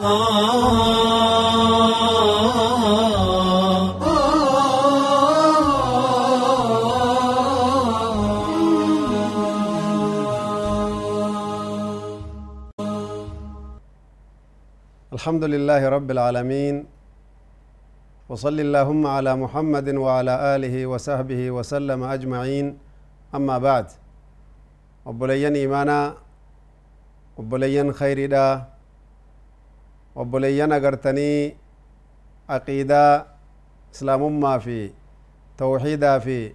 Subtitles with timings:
[0.00, 0.12] الحمد
[15.44, 16.84] لله رب العالمين
[18.28, 22.78] وصل اللهم على محمد وعلى آله وصحبه وسلم أجمعين
[23.34, 23.86] أما بعد.
[25.04, 26.14] وبلين إيمانا
[27.36, 28.18] وبلين خير
[30.16, 31.56] أغرتني
[32.48, 33.26] عقيدة
[33.94, 34.90] إسلام ما في
[35.58, 36.52] توحيدا في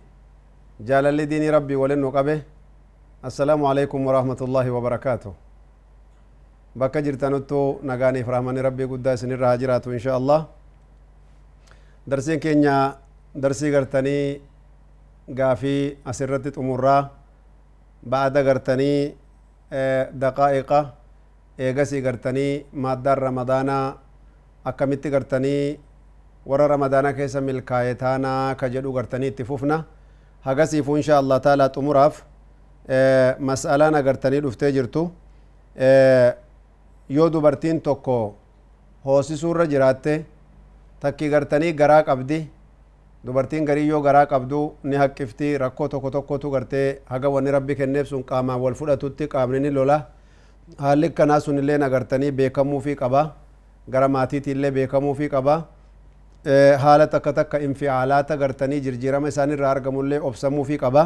[0.80, 2.42] جلال دين ربي ولن قبه
[3.26, 5.34] السلام عليكم ورحمة الله وبركاته
[6.76, 10.40] bakka jirtanuttu nagaaniif rahmani rabbii guddaa isinirra haa jiraatu insha allah
[12.04, 12.74] darsiin keenya
[13.44, 14.42] darsii gartanii
[15.40, 17.10] gaafii asirratti xumurraa
[18.04, 19.16] ba'ada gartanii
[20.24, 20.80] daqaa'iqa
[21.60, 23.98] eegasii gartanii maaddaan ramadaanaa
[24.66, 25.80] akkamitti gartanii
[26.46, 29.84] warra ramadaana keessa milkaa'e taanaa ka jedhu gartanii itti fufna
[30.48, 32.22] hagasiifu insha allah taalaa xumuraaf
[33.40, 35.06] mas'alaan agartanii dhuftee jirtu
[37.10, 38.18] yoo dubartiin tokko
[39.06, 40.26] hoosisuurra jiraatte
[41.00, 42.40] takki gartanii garaa qabdi
[43.26, 48.08] dubartiin garii yoo garaa qabdu ni haqqifti rakkoo tokko tokkotu gartee haga wanni rabbi kenneef
[48.08, 49.98] sun qaamaan wal fudhatutti qaamni ni lola
[50.78, 53.22] haalli akkanaa sun illee agartanii beekamuufii qaba
[53.90, 55.56] gara maatiiti illee beekamuufii qaba
[56.84, 61.04] haala takka takka inficaalaata gartanii jirjiirama isaanirraa argamullee obsamuufii qaba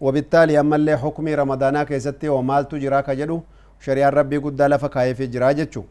[0.00, 3.42] wabittaali ammallee hukmii ramadaanaa keessatti hoo maaltu jiraa ka jedhu
[3.86, 5.84] shari'aan rabbii guddaa lafa kaayefii jira jechu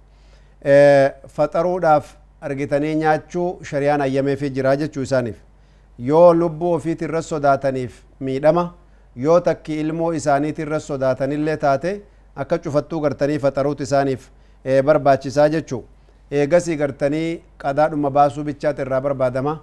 [1.37, 5.35] faxaruudhaaf argitanii nyaachuu shari'aan ayyameefii jira jechuu isaaniif
[6.11, 8.63] yoo lubbuu ofiit irra sodaataniif miidhama
[9.25, 12.01] yoo takki ilmoo isaaniit irra sodaatanillee taate
[12.43, 14.29] akka cufattuu gartanii faxaruut isaaniif
[14.89, 15.83] barbaachisaa jechuu
[16.39, 17.27] eegasii gartanii
[17.63, 19.53] qadaadhuma baasuu bichaat irraa barbaadama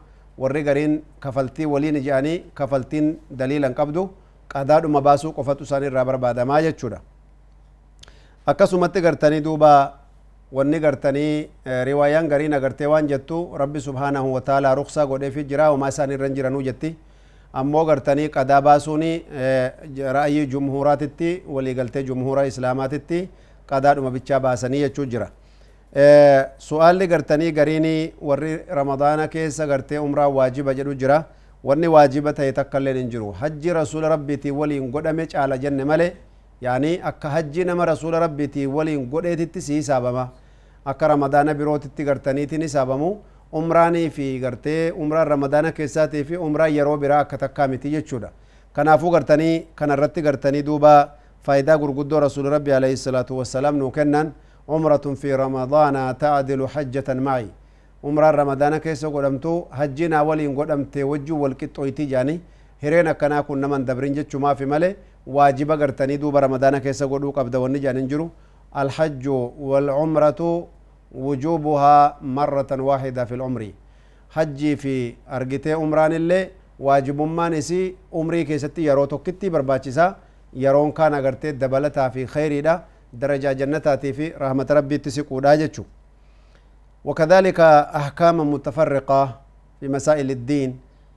[0.45, 0.95] warri gariin
[1.27, 3.13] kafaltii waliin ija'anii kafaltiin
[3.43, 4.09] daliilan qabdu
[4.55, 7.01] qadaadhuma baasuu qofatu isaan irraa barbaadamaa jechuudha
[8.47, 9.71] akkasumatti gartanii duuba
[10.53, 11.49] wanni gartanii
[11.85, 16.63] riwaayaan gariin agartee waan jettu rabbi subhaanahu wataalaa ruksaa godheefi jira homaa isaan irran jiranuu
[16.69, 16.97] jetti
[17.61, 19.11] ammoo gartanii qadaa baasuuni
[20.19, 23.21] ra'ayii jumhuuraatitti waliigaltee jumhuura islaamaatitti
[23.73, 25.29] qadaadhuma bichaa baasanii jechuu jira
[26.69, 27.87] su'aalli gartanii gariin
[28.31, 31.19] warri ramadaana keessa gartee umraa waajiba jedhu jira
[31.65, 36.11] wanni waajiba ta'e takkailleen hin jiru hajji rasuula rabbiitii waliin godhame caala jenne malee
[36.67, 40.29] yaani akka hajji nama rasuula rabbiitii waliin godheetitti si hisaabama
[40.93, 43.11] akka ramadaana birootitti gartaniitiin hisaabamu
[43.53, 48.31] umraanii fi gartee umraan ramadaana keessaatii fi umraan yeroo biraa akka takkaa miti jechuudha
[48.73, 51.11] kanaafuu gartanii kanarratti gartanii duuba
[51.43, 54.33] faayidaa gurguddoo rasuula rabbi alayhi salaatu wassalaam nuu kennan
[54.69, 57.47] umratun fi ramadaana ta'dilu hajjatan ma'i
[58.03, 62.41] umraan ramadaana keessa godhamtu hajjinaa waliin godhamte wajjin walqixxooyti jaani
[62.83, 64.97] hireen akkanaa kun naman dabrin jechumaafi malee
[65.27, 68.31] waajiba gartanii duuba ramadaana keessa godhuu qabda wanni jaan hin jiru
[71.17, 73.63] وجوبها مرة واحدة في العمر.
[74.31, 80.07] حجي في أرجتي عمران اللي واجب ما نسي عمري كي ستي يروتو كتي برباچسا
[80.53, 85.85] يرون كان أغرتي دبلتا في خيري دا درجة جنتاتي في رحمة ربي تسيقو دا جيشو.
[87.05, 87.61] وكذلك
[88.01, 89.41] أحكام متفرقة
[89.81, 90.71] في مسائل الدين.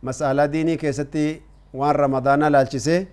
[0.04, 1.42] مسألة ديني كي ستي
[1.74, 3.06] وان رمضان لالچسي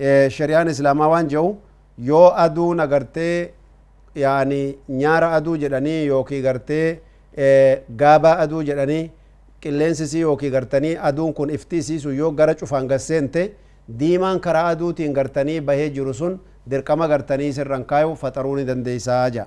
[0.00, 1.54] إيه، شريان اسلاما وان جو
[1.98, 3.50] يو أدو نغرتي
[4.16, 6.98] يعني نيارا أدو جراني يوكي غرتي
[8.00, 9.10] غابا أدو جراني
[9.62, 13.52] كلينسي يوكي غرتني أدون كون افتيسي سو يو غرچ فانغسين تي
[13.88, 19.46] ديمان كرا أدو تين غرتني بهي جروسون درقما غرتني سر رنكايو فتروني دندي ساجا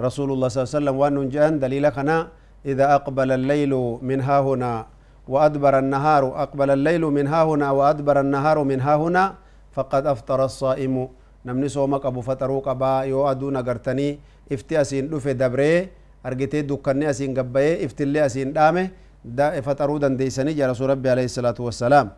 [0.00, 2.28] رسول الله صلى الله عليه وسلم وان نجان دليل خنا
[2.66, 3.72] إذا أقبل الليل
[4.02, 4.86] من ها هنا
[5.28, 9.24] وأدبر النهار أقبل الليل من ها هنا وأدبر النهار من ها هنا
[9.72, 11.08] فقد أفطر الصائم
[11.50, 14.18] أبو فترو قبا يو أدونا قرتني
[14.52, 15.88] افتي أسين دفي دبري
[16.26, 18.90] أرجتي دكاني أسين قباي افتي اللي أسين دامه
[19.24, 22.08] دا فترو دنديسني جا رسول ربي عليه الصلاة والسلام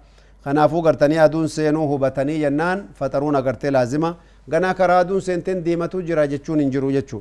[0.44, 4.10] kanaafuu gartanii aduun seenuu hubatanii jennaan faxaruun agartee laazima
[4.48, 7.20] ganaa karaa aduun seenteen deematu jira jechuun hin jiru jechuu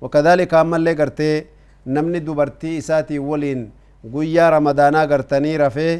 [0.00, 1.46] wakadhalika ammallee gartee
[1.96, 3.62] namni dubartii isaatii waliin
[4.12, 5.94] guyyaa ramadaanaa gartanii rafee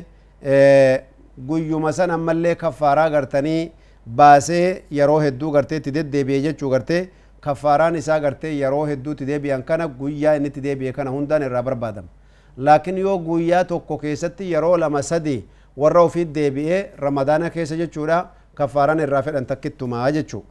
[1.48, 3.70] guyyuma san ammallee kaffaaraa gartanii
[4.16, 7.08] baasee yeroo hedduu gartee itti deddeebi'e jechuu gartee
[7.40, 11.62] kaffaaraan isaa gartee yeroo hedduu itti deebi'an kana guyyaa inni itti deebi'e kana hundaan irraa
[11.62, 12.08] barbaadama
[12.56, 15.36] laakiin yoo guyyaa tokko keessatti yeroo lama sadi
[15.76, 18.24] warra ofiit deebi'ee ramadaana keessa jechuudha
[18.54, 20.44] kaffaaraan irraa fedhan takkittumaa jechuu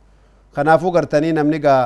[0.55, 1.81] kanaafuu gartanii namni gaa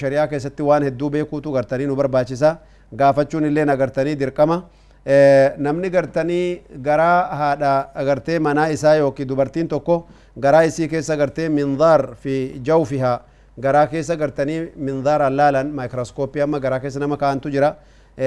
[0.00, 2.56] shari'aa keessatti waan hedduu beekuutu gartanii nu barbaachisa
[2.96, 4.62] gaafachuun illee agartanii dirqama
[5.06, 10.06] namni gartanii garaa haadha agartee manaa isaa yookiin dubartiin tokko
[10.40, 13.20] garaa isii keessa gartee minzaar fi jawfihaa
[13.60, 17.74] garaa keessa gartanii minzaaraan laalan maayikirooskooppii amma garaa keessa nama kaa'antu jira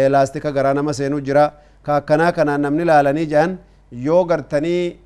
[0.10, 1.52] laastika garaa nama seenuu jira
[1.84, 3.58] ka kanaan namni laalanii jedhan
[3.92, 4.98] yoo gartanii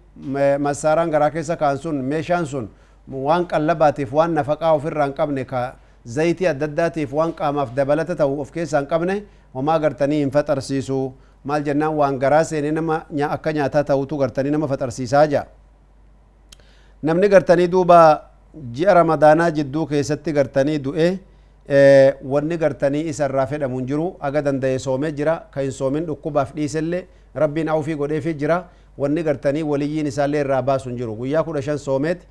[0.60, 2.70] masaaraan garaa keessa kaa'an sun meeshaan sun
[3.12, 5.76] waan qallabaatiif waan nafaqaa ofirraa hin qabne ka
[6.06, 9.24] zayitii adda addaatiif waan qaamaaf dabalata ta'u of keessaa hin qabne
[9.54, 11.00] homaa gartanii hin faxarsiisu
[11.46, 15.46] maal jennaan waan garaa seenee nama akka nyaataa ta'utu gartanii nama faxarsiisaa jaa
[17.04, 18.00] namni gartanii duuba
[18.78, 21.10] ji'a ramadaanaa jidduu keessatti gartanii du'e
[22.34, 26.54] wanni gartanii isa irraa fedhamu hin jiru aga danda'e soomee jira ka hin soomin dhukkubaaf
[26.56, 27.04] dhiisellee
[27.44, 28.58] rabbiin awfii godheefi jira
[28.98, 32.22] wanni gartanii waliyyiin isaallee irraa baasu hin jiru guyyaa kudha shan soomeet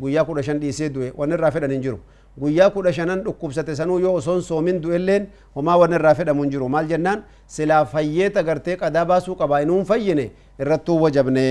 [0.00, 1.98] guyyaa kudha shan dhiisee du'e wanni irraa fedhan hin jiru
[2.40, 5.26] guyyaa kudha shanan dhukkubsate sanuu yoo osoon soomin du'elleen
[5.56, 7.22] homaa wanni irraa fedhamu hin jiru maal jennaan
[7.56, 11.44] silaa fayyeeta gartee qadaa baasuu qaba inuun fayyine irrattuu wajabne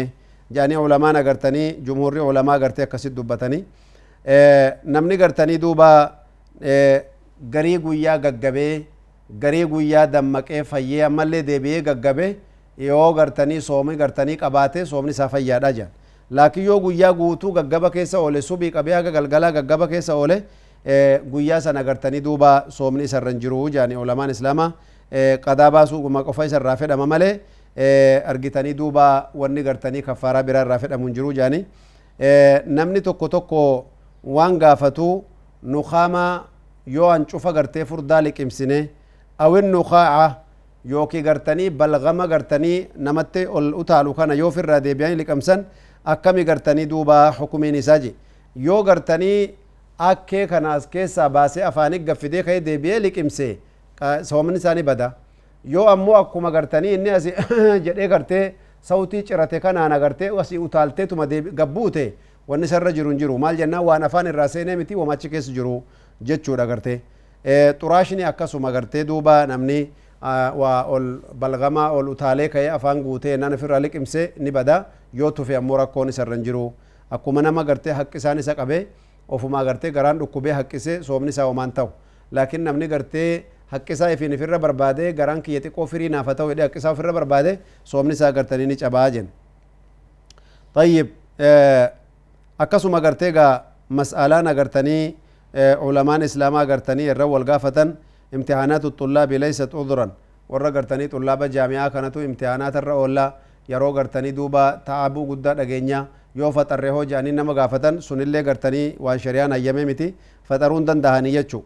[0.57, 3.63] jaanii ulamaan agartanii jumhurri ulamaa agartee akkasit dubbatanii
[4.95, 5.89] namni gartanii duuba
[7.55, 8.83] garii guyyaa gaggabee
[9.45, 12.27] garii guyyaa dammaqee fayyee ammallee deebi'ee gaggabe
[12.87, 15.91] yoo gartanii soomii gartanii qabaate soomni isaa fayyaadha jedhan
[16.39, 20.37] laakiin yoo guyyaa guutuu gaggaba keessa oole subii qabee haga galgalaa gaggaba keessa oole
[20.85, 24.71] guyyaa sana gartanii duuba soomni isarra hin jiru jedhani ulamaan islaamaa
[25.45, 27.39] qadaa baasuu qofa isarraa fedhama malee
[28.27, 31.65] argitanii duuba wanni gartanii kaffaaraa biraa irraa fedhamu hin jiru jedhani
[32.79, 33.85] namni tokko tokko
[34.23, 35.23] waan gaafatu
[35.63, 36.43] nukaama
[36.87, 38.89] yoo an cufa gartee furdaa liqimsine
[39.39, 40.35] awin nukaaca
[40.85, 45.65] yooki gartanii balgama gartanii namatti ol utaalu kana yoo firraa deebi'anii liqamsan
[46.05, 47.99] akkami gartanii duuba xukumiin isaa
[48.55, 49.62] yoo gartanii
[49.99, 53.47] akkee kanaas keessaa baasee afaanii gaffidee ka'ee deebi'ee liqimse
[54.29, 55.11] soomni isaanii bada
[55.75, 57.33] yoo ammoo akkuma gartanii inni asi
[57.85, 58.43] jedhee gartee
[58.81, 62.13] sautii cirate kanaan agartee asii utaalteetuma gabbuute
[62.47, 65.75] wanni isarra jiru hin jiru maal jennaan waan afaan irraa seenee miti wamachi keessa jiru
[66.31, 67.01] jechuudha gartee
[67.79, 69.79] xuraashni akkasuma gartee duuba namni
[70.61, 71.07] waa ol
[71.39, 76.09] balgamaa ol utaalee ka'ee afaan guutee nan ofirraa liqimse ni bada yoo tufe ammoo rakkoon
[76.09, 76.65] isarra hin jiru
[77.11, 78.85] akkuma nama gartee haqqisaan isa qabee
[79.35, 81.89] ofuma gartee garaan dhukkubee haqqisee soomni isaa homaan ta'u
[82.31, 83.29] laakiin namni gartee
[83.73, 87.51] haqqisaa ifiin ifirra barbaade garaan kiyya xiqqoo firii naafa ta'u jedhee haqqisaa ofirra barbaade
[87.83, 89.27] soomni isaa gartanii ni cabaa jen
[90.73, 91.07] tayyib
[92.59, 95.15] akkasuma gartee gaa mas'alaan agartanii
[95.87, 97.95] ulamaan islaamaa agartanii irra wal gaafatan
[98.33, 100.11] imtihaanaatu xullaabi leysat udran
[100.49, 103.29] warra gartanii xullaaba jaami'aa kanatu imtihaanaata irra oollaa
[103.69, 109.19] yeroo gartanii duuba ta'abuu guddaa dhageenya yoo faxarre hoo jedhanii nama gaafatan sunillee gartanii waan
[109.25, 110.13] shari'aan hayyame miti
[110.49, 111.63] faxaruun dandahanii jechuu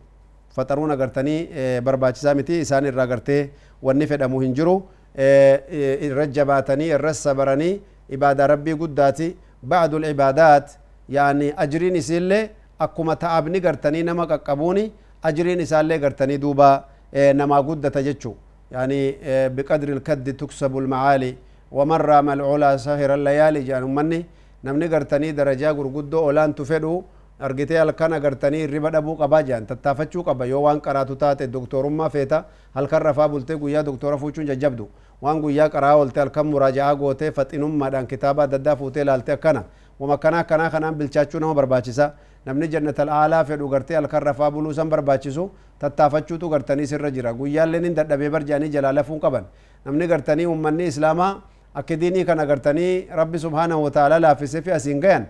[0.56, 1.40] faxaruun agartanii
[1.88, 3.42] barbaachisaa miti isaan irraa gartee
[3.90, 4.76] wanni fedhamu hin jiru
[6.10, 7.74] irra jabaatanii irra sabaranii
[8.18, 9.28] ibaadaa rabbii guddaati
[9.74, 10.78] ba'dul ibaadaat
[11.18, 12.44] yaani ajriin isiillee
[12.86, 14.92] akkuma ta'abni gartanii nama qaqqabuuni
[15.30, 16.70] ajriin isaallee gartanii duuba
[17.42, 18.36] namaa guddata jechuu
[18.72, 19.00] yani
[19.56, 21.38] biqadri lkaddi tuksabu lmacaali
[21.72, 24.26] waman raama alculaa sahira layaali jedhan ummanni
[24.64, 27.04] namni gartanii darajaa gurguddoo olaantu fedhu
[27.40, 32.44] argitee halkan agartanii hirriba dhabuu qabaa jedhan tattaafachuu qaba yoo waan qaraatu taate doktorummaa feeta
[32.76, 34.88] halkan rafaa bultee guyyaa doktora fuuchuun jajjabdu
[35.22, 39.64] waan guyyaa qaraa oolte halkan muraaja'aa gootee faxinummaadhaan kitaaba adda addaa fuutee laalte akkana
[40.00, 42.12] wama akkanaa akkanaa kanaan bilchaachuu nama barbaachisa
[42.46, 47.84] namni jannatal aalaa fedhu gartee halkan rafaa buluu san barbaachisu tattaafachuutu gartanii sirra jira guyyaalleen
[47.90, 49.46] hin dadhabee barjaanii jalaa lafuun qaban
[49.86, 51.32] namni gartanii ummanni islaamaa
[51.76, 55.26] akka diinii kana gartanii rabbi subhaanahu wataala laaffisee fi asiin gayan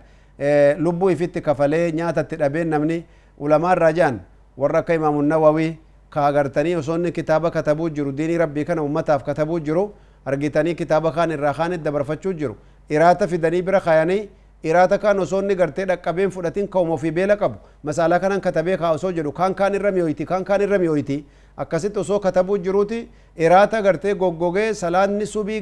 [0.80, 3.04] lubbuu ifitti kafalee nyaatatti dhabeen namni
[3.38, 4.20] ulamaa irraa jedhan
[4.58, 5.78] warra akka imaamu nawawii
[6.10, 9.92] ka agartanii osoo inni kitaaba katabuu jiru diinii rabbii kana ummataaf katabuu jiru
[10.26, 12.56] argitanii kitaaba kaan irraa kaanit dabarfachuu jiru
[12.90, 14.30] iraata fidanii bira kaayanii
[14.72, 18.90] إرادة كان وصول نقر تيدا قبين فلتين كومو في بيلا قبو مسالة كان كتبه كا
[18.92, 21.24] وصول جلو كان كان الرمي ويتي كان كان الرمي ويتي
[21.60, 23.08] أكسي توصو كتبو جروتي
[23.42, 25.58] إرادة قر تي قوغو غي صلاة نسو بي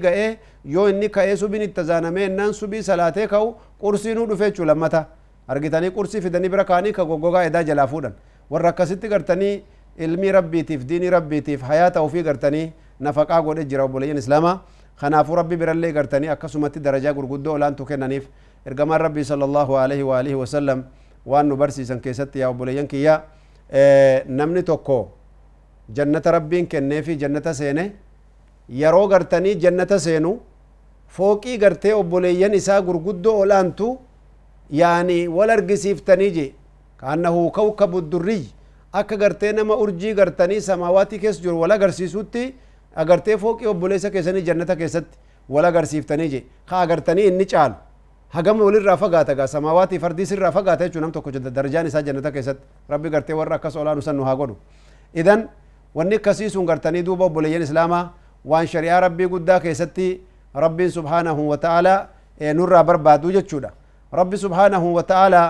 [0.66, 2.52] يو اني كا يسو بي نتزانا مي نان
[3.32, 5.06] كاو قرسي نو دفع چو لما
[5.50, 8.14] أرجيتاني كرسي في دني براكاني كا قوغو غا إدا جلافو دن
[8.50, 9.64] ورقسي تي قرتني
[10.00, 12.72] علمي ربي تيف ديني ربي تيف حياة وفي قرتني
[13.02, 14.60] نفقا قولي جراب بولي ينسلاما
[14.98, 17.86] خنافو ربي برالي قرتني أكسو درجة قرقودو لأن تو
[18.66, 20.84] ergamaan rabbii sala allahu alaihi wa alihi wasallam
[21.26, 23.16] waan nu barsiisan keessatti yaa obboleeyyan kiyya
[24.40, 24.98] namni tokko
[25.98, 27.86] jannata rabbiin kenneefi jannata seene
[28.82, 30.32] yeroo gartanii jannata seenu
[31.18, 33.90] fooqii gartee obboleeyyan isaa gurguddoo olaantu
[34.82, 36.46] yaani wal argisiiftanii je
[37.02, 38.44] kaannahu kawkabu durriy
[38.94, 42.44] akka gartee nama urjii gartanii samaawaati keessa jiru wal agarsiisutti
[43.04, 45.18] agartee fooqii obboleessa keessanii jannata keessatti
[45.50, 47.76] wal agarsiiftanii je ka agartanii inni caalu
[48.36, 51.12] هجم ولي الرافعة تجا سماواتي فردي سر الرافعة تجا شو نام
[51.96, 52.56] ساجا نتا
[52.92, 54.56] ربي غرتي ورا كاس ولا نسان نها قنو
[55.20, 55.40] إذن
[55.98, 58.00] وني كسيس ونقرتني دوبا بوليان إسلاما
[58.50, 60.10] وان شريعة ربي قد كيستي
[60.64, 61.96] ربي سبحانه وتعالى
[62.58, 63.66] نور رابر بادو جد
[64.20, 65.44] ربي سبحانه وتعالى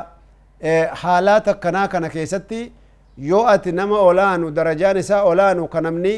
[1.02, 2.62] حالات كنا كنا كيستي
[3.32, 6.16] يوأت نما أولان ودرجاني سا أولان وكنمني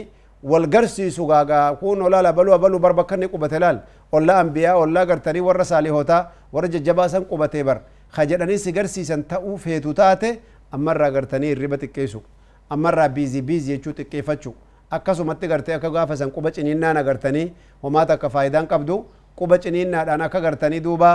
[0.50, 3.78] والقرسي سوغاغا كون ولا لا بلو بلو بربكني قبتلال
[4.14, 6.20] ولا أنبياء ولا قرتني ورسالي هوتا
[6.54, 7.82] warra jajjabaasan qubatee bar
[8.16, 10.40] ka jedhanii si garsiisan ta'uu feetu taate
[10.72, 12.22] ammarraa gartanii hirriba xiqqeessu
[12.70, 14.54] ammarraa biizii biizii jechuu xiqqeeffachuu
[14.92, 17.52] akkasumatti gartee akka gaafa san quba ciniinnaan agartanii
[17.84, 19.06] homaata akka faayidaan qabdu
[19.40, 21.12] quba ciniinnaadhaan akka gartanii duuba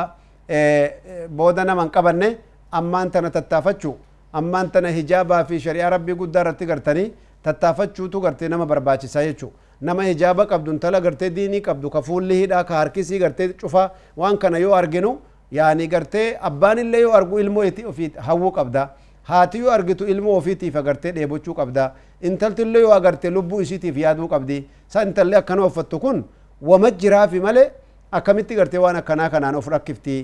[1.31, 2.37] booda naman qabanne
[2.73, 3.97] ammaan tana tattaafachuu
[4.33, 7.13] ammaan tana hijaabaa fi shari'aa rabbii guddaa irratti gartanii
[7.43, 9.53] tattaafachuutu gartee nama barbaachisaa jechuu
[9.89, 14.37] nama hijaaba qabdu intala gartee diinii qabdu ka fuulli hidhaa ka harkisii gartee cufaa waan
[14.43, 15.11] kana yoo arginu
[15.59, 18.89] yaani gartee abbaan illee yoo argu ilmoo ofii hawwuu qabda
[19.31, 21.93] haati yoo argitu ilmoo ofiitiif agartee dheebochuu qabda
[22.29, 24.59] intalti illee yoo agarte lubbuu isiitiif yaaduu qabdi
[24.89, 26.25] sa intallee akkana uffattu kun
[26.71, 27.71] wama jiraafi malee
[28.19, 30.17] akkamitti gartee waan akkanaa kanaan of rakkifti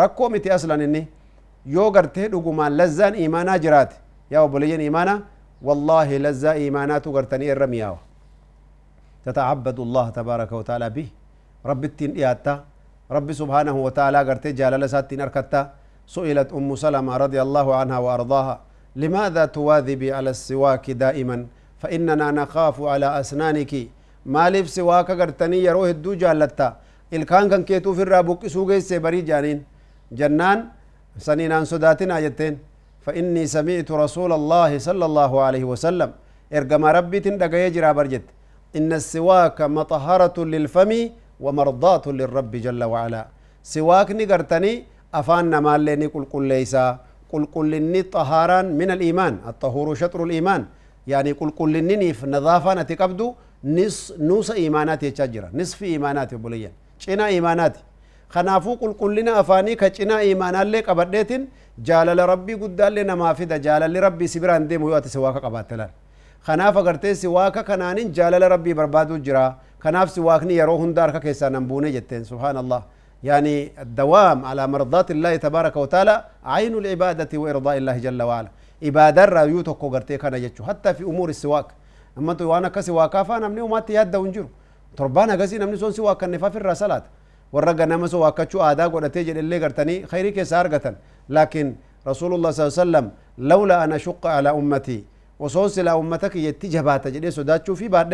[0.00, 1.02] rakkoo miti aslan inni
[1.76, 3.96] yoo gartee dhugumaan lazzaan imaanaa jiraate
[4.30, 5.18] yaa obboleeyyan imaanaa
[5.68, 7.98] wallaahi lazzaa imaanaatu gartanii irra miyaawa
[9.26, 11.08] تتعبد الله تبارك وتعالى به.
[11.70, 12.54] رب التين إياتا.
[13.16, 15.60] رب سبحانه وتعالى قرتي جلال ساتين أركتا.
[16.14, 18.54] سئلت أم سلمة رضي الله عنها وأرضاها
[18.96, 21.36] لماذا تواذبي على السواك دائما؟
[21.80, 23.72] فإننا نخاف على أسنانك.
[24.24, 26.66] maaliif si waa ka gartanii yeroo hedduu jaallatta
[27.12, 29.58] ilkaan kan keetuu firraa buqqisuu geesse barii jaaniin
[30.20, 30.72] jannaan
[31.26, 32.56] saniinaan sodaatinaa jetteen
[33.04, 36.10] فإني سمعت رسول الله صلى الله عليه وسلم.
[36.56, 38.24] إرجما ربي تندقى يجرى برجت
[38.78, 40.92] إن السواك مطهرة للفم
[41.44, 43.22] ومرضاة للرب جل وعلا.
[43.62, 44.72] سواك نقرتني
[45.14, 46.74] أفان مالني قل قل ليس
[47.32, 50.62] قل قل لني طهارا من الإيمان الطهور شطر الإيمان.
[51.12, 53.26] يعني قل قل لني في نظافة نتقبدو
[53.76, 56.70] نص نوس إيمانات يتجرى نصف إيمانات بوليا.
[56.98, 57.76] شنا إيمانات
[58.34, 61.42] kanaafuu qulqullina afaanii ka cinaa imaanaallee qabadheetin
[61.88, 65.76] jaalala rabbii guddaallee namaa fida jaalalli rabbii si biraan deemu yoo ati si waaqa qabaatte
[65.80, 65.92] laal
[66.46, 69.46] خناف غرتي سواك كنان جال ربي بربادو جرا
[69.84, 72.82] خناف سواكني يروه دار كيسان بوني جتين سبحان الله
[73.28, 76.14] يعني الدوام على مرضات الله تبارك وتعالى
[76.52, 78.50] عين العبادة وإرضاء الله جل وعلا
[78.86, 81.68] عبادة رايوتك غرتي كان يجتشو حتى في أمور السواك
[82.18, 84.48] أما تو وأنا كسواك فأنا مني وما تيهد ونجرو
[84.98, 87.04] تربانا قسي نمني سون سواك النفاف الرسالات
[87.54, 90.86] ورقا نمسو واكتشو آداغ ونتيجل اللي غرتني خيري كيسارغة
[91.36, 91.66] لكن
[92.10, 93.06] رسول الله صلى الله عليه وسلم
[93.50, 94.98] لولا أنا شق على أمتي
[95.38, 98.12] وصوص سلا أمتك يتجبات جدي سداتشو في بعد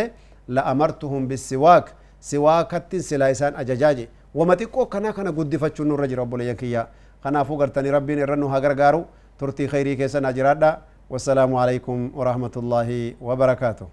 [0.48, 1.86] لأمرتهم بالسواك
[2.20, 6.82] سواكت سلا إسان أججاجي ومتكو كنا كنا قد فتشو نور رجل رب ليكيا
[7.24, 9.04] كنا فقرتني ربين نرنو هاقر قارو
[9.38, 10.70] ترتي خيري كيسان أجرادا
[11.10, 13.86] والسلام عليكم ورحمة الله وبركاته